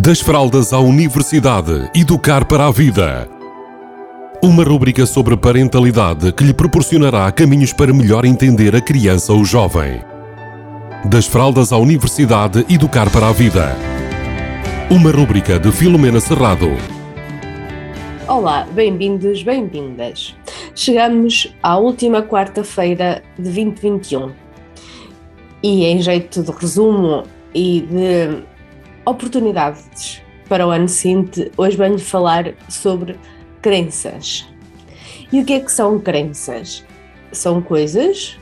[0.00, 3.28] Das fraldas à universidade, educar para a vida.
[4.40, 10.00] Uma rúbrica sobre parentalidade que lhe proporcionará caminhos para melhor entender a criança ou jovem.
[11.04, 13.74] Das fraldas à universidade, educar para a vida.
[14.88, 16.68] Uma rúbrica de Filomena Serrado.
[18.28, 20.32] Olá, bem-vindos, bem-vindas.
[20.76, 24.30] Chegamos à última quarta-feira de 2021
[25.60, 28.57] e, em jeito de resumo e de
[29.08, 33.16] oportunidades para o ano seguinte, hoje venho falar sobre
[33.62, 34.46] crenças.
[35.32, 36.84] E o que é que são crenças?
[37.32, 38.38] São coisas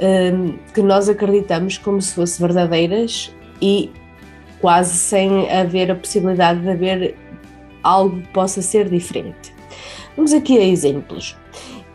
[0.00, 3.90] hum, que nós acreditamos como se fossem verdadeiras e
[4.60, 7.16] quase sem haver a possibilidade de haver
[7.82, 9.54] algo que possa ser diferente.
[10.16, 11.36] Vamos aqui a exemplos.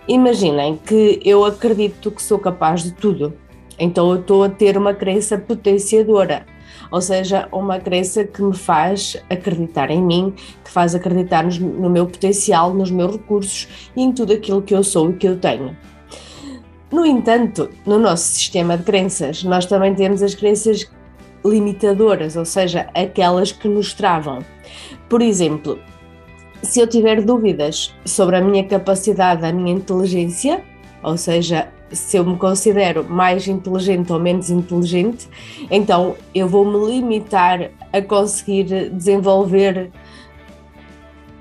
[0.07, 3.33] Imaginem que eu acredito que sou capaz de tudo,
[3.77, 6.45] então eu estou a ter uma crença potenciadora
[6.91, 12.05] ou seja, uma crença que me faz acreditar em mim, que faz acreditar no meu
[12.05, 15.75] potencial, nos meus recursos e em tudo aquilo que eu sou e que eu tenho.
[16.91, 20.87] No entanto, no nosso sistema de crenças, nós também temos as crenças
[21.43, 24.39] limitadoras, ou seja, aquelas que nos travam.
[25.09, 25.79] Por exemplo,
[26.61, 30.63] se eu tiver dúvidas sobre a minha capacidade, a minha inteligência,
[31.03, 35.27] ou seja, se eu me considero mais inteligente ou menos inteligente,
[35.69, 39.91] então eu vou me limitar a conseguir desenvolver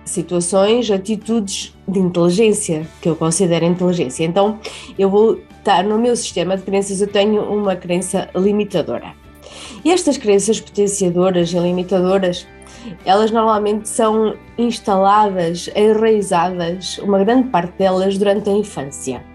[0.04, 4.24] situações, atitudes de inteligência, que eu considero inteligência.
[4.24, 4.58] Então
[4.98, 9.14] eu vou estar no meu sistema de crenças, eu tenho uma crença limitadora.
[9.84, 12.46] E estas crenças potenciadoras e limitadoras,
[13.04, 19.31] elas normalmente são instaladas, enraizadas, uma grande parte delas durante a infância.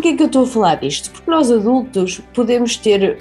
[0.00, 1.10] Porquê que eu estou a falar disto?
[1.10, 3.18] Porque nós adultos podemos ter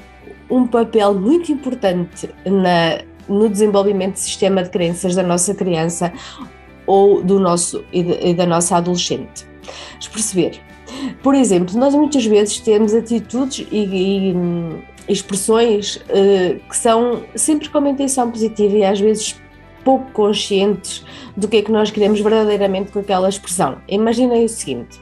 [0.50, 6.14] um papel muito importante na, no desenvolvimento do sistema de crenças da nossa criança
[6.88, 9.46] ou do nosso e, da nossa adolescente.
[9.92, 10.62] Vamos perceber.
[11.22, 14.36] Por exemplo, nós muitas vezes temos atitudes e, e
[15.10, 19.36] expressões uh, que são sempre com uma intenção positiva e às vezes
[19.84, 21.04] pouco conscientes
[21.36, 23.80] do que é que nós queremos verdadeiramente com aquela expressão.
[23.90, 24.98] Imaginem o seguinte: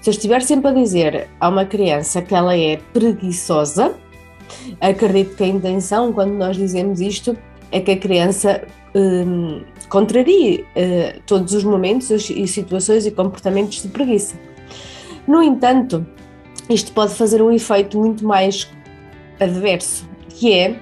[0.00, 3.94] se eu estiver sempre a dizer a uma criança que ela é preguiçosa,
[4.80, 7.36] acredito que a intenção, quando nós dizemos isto,
[7.70, 13.88] é que a criança hum, contrarie uh, todos os momentos e situações e comportamentos de
[13.88, 14.36] preguiça.
[15.26, 16.06] No entanto,
[16.68, 18.70] isto pode fazer um efeito muito mais
[19.38, 20.76] adverso, que é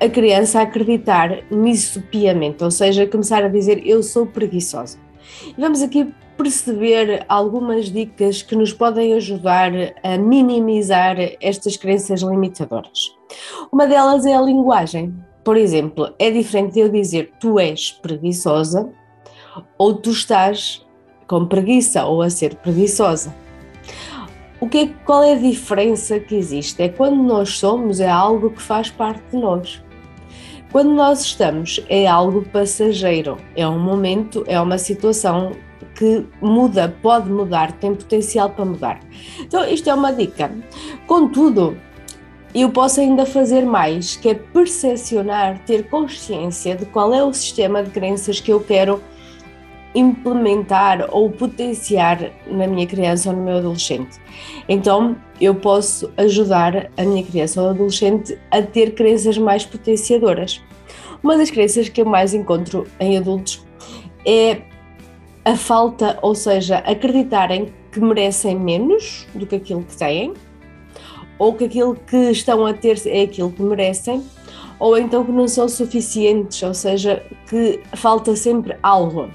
[0.00, 5.01] a criança acreditar nisso piamente, ou seja, começar a dizer eu sou preguiçosa.
[5.46, 9.72] E vamos aqui perceber algumas dicas que nos podem ajudar
[10.02, 13.14] a minimizar estas crenças limitadoras.
[13.70, 15.14] Uma delas é a linguagem.
[15.44, 18.90] Por exemplo, é diferente eu dizer tu és preguiçosa
[19.76, 20.84] ou tu estás
[21.26, 23.34] com preguiça ou a ser preguiçosa.
[24.60, 26.80] O que é, qual é a diferença que existe?
[26.82, 29.82] É quando nós somos, é algo que faz parte de nós.
[30.72, 35.52] Quando nós estamos, é algo passageiro, é um momento, é uma situação
[35.94, 39.00] que muda, pode mudar, tem potencial para mudar.
[39.38, 40.50] Então, isto é uma dica.
[41.06, 41.76] Contudo,
[42.54, 47.82] eu posso ainda fazer mais, que é percepcionar, ter consciência de qual é o sistema
[47.82, 49.02] de crenças que eu quero
[49.94, 54.18] implementar ou potenciar na minha criança ou no meu adolescente.
[54.68, 60.62] Então, eu posso ajudar a minha criança ou adolescente a ter crenças mais potenciadoras.
[61.22, 63.64] Uma das crenças que eu mais encontro em adultos
[64.26, 64.62] é
[65.44, 70.32] a falta, ou seja, acreditarem que merecem menos do que aquilo que têm,
[71.38, 74.22] ou que aquilo que estão a ter é aquilo que merecem,
[74.78, 79.28] ou então que não são suficientes, ou seja, que falta sempre algo.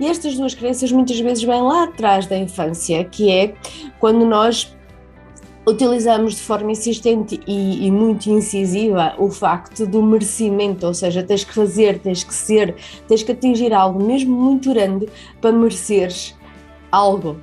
[0.00, 3.54] E estas duas crenças muitas vezes vêm lá atrás da infância, que é
[4.00, 4.74] quando nós
[5.68, 11.44] utilizamos de forma insistente e, e, muito incisiva o facto do merecimento, ou seja, tens
[11.44, 12.76] que fazer, tens que ser,
[13.06, 15.06] tens que atingir algo mesmo muito grande
[15.40, 16.34] para mereceres
[16.90, 17.36] algo.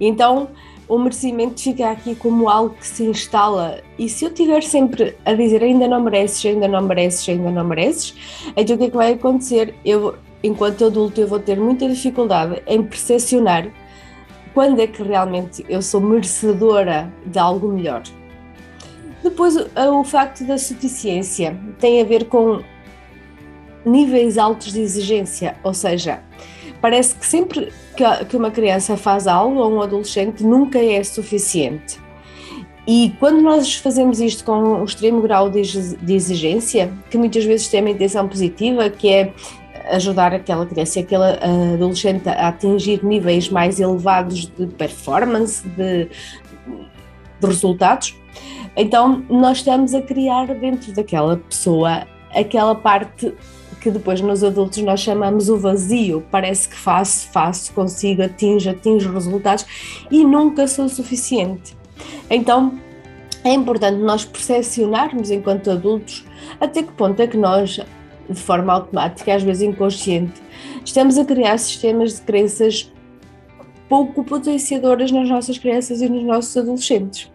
[0.00, 0.48] Então,
[0.88, 3.82] o merecimento fica aqui como algo que se instala.
[3.98, 7.64] E se eu estiver sempre a dizer ainda não mereces, ainda não mereces, ainda não
[7.64, 8.14] mereces,
[8.56, 9.74] então o que é que vai acontecer?
[9.84, 13.68] Eu, enquanto adulto, eu vou ter muita dificuldade em percepcionar
[14.54, 18.02] quando é que realmente eu sou merecedora de algo melhor.
[19.22, 22.62] Depois, o facto da suficiência tem a ver com
[23.84, 26.20] níveis altos de exigência, ou seja,
[26.80, 27.72] parece que sempre
[28.28, 32.00] que uma criança faz algo ou um adolescente nunca é suficiente.
[32.86, 35.60] E quando nós fazemos isto com um extremo grau de
[36.14, 39.32] exigência, que muitas vezes tem uma intenção positiva, que é
[39.90, 41.38] ajudar aquela criança, aquela
[41.74, 46.08] adolescente a atingir níveis mais elevados de performance, de,
[47.40, 48.14] de resultados,
[48.76, 53.34] então nós estamos a criar dentro daquela pessoa aquela parte
[53.80, 56.24] que depois nos adultos nós chamamos o vazio.
[56.30, 59.66] Parece que faço, faço, consigo, atinjo, atinjo resultados
[60.10, 61.76] e nunca sou suficiente.
[62.30, 62.78] Então
[63.44, 66.24] é importante nós percepcionarmos enquanto adultos
[66.60, 67.80] até que ponto é que nós,
[68.28, 70.40] de forma automática, às vezes inconsciente,
[70.84, 72.92] estamos a criar sistemas de crenças
[73.88, 77.30] pouco potenciadoras nas nossas crianças e nos nossos adolescentes.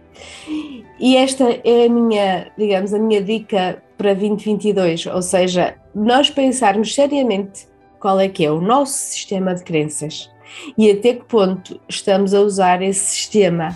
[1.00, 6.94] E esta é a minha, digamos, a minha dica para 2022, ou seja, nós pensarmos
[6.94, 7.68] seriamente
[8.00, 10.30] qual é que é o nosso sistema de crenças
[10.78, 13.75] e até que ponto estamos a usar esse sistema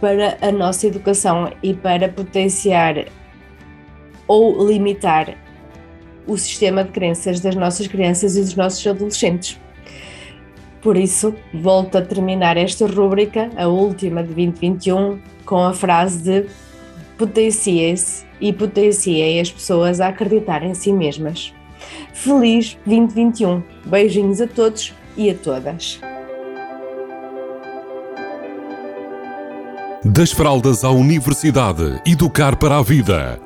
[0.00, 3.06] para a nossa educação e para potenciar
[4.26, 5.36] ou limitar
[6.26, 9.58] o sistema de crenças das nossas crianças e dos nossos adolescentes.
[10.82, 16.46] Por isso, volto a terminar esta rúbrica, a última de 2021, com a frase de
[17.18, 21.52] potencie-se e potenciem as pessoas a acreditar em si mesmas.
[22.12, 23.62] Feliz 2021!
[23.84, 26.00] Beijinhos a todos e a todas!
[30.04, 33.45] Das fraldas à universidade, educar para a vida.